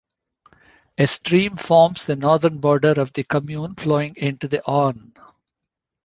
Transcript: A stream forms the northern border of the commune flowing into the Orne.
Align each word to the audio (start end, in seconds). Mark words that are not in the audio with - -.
A 0.97 1.05
stream 1.05 1.57
forms 1.57 2.05
the 2.07 2.15
northern 2.15 2.57
border 2.57 2.93
of 2.99 3.13
the 3.13 3.23
commune 3.23 3.75
flowing 3.75 4.15
into 4.17 4.47
the 4.47 4.63
Orne. 4.65 5.13